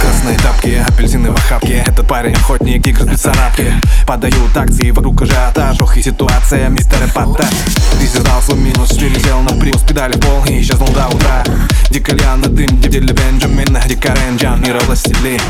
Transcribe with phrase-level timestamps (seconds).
[0.00, 1.84] Красные тапки, апельсины в охапке.
[1.86, 3.74] Этот парень охотник, игр без царапки
[4.06, 7.50] Подают акции, вокруг ажиотаж Ох и ситуация, мистер Эпатаж
[8.00, 11.44] Дизель дал свой минус, пересел на примус Педали в пол и исчезнул до утра.
[11.90, 15.40] Диколян на дым, дебдель Бенджамин Дикаренджан, мира властелин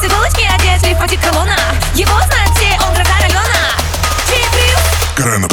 [0.00, 1.56] С иголочки одет лиф колонна.
[1.94, 3.76] Его знают все, он врага района.
[4.26, 5.48] Чип Карена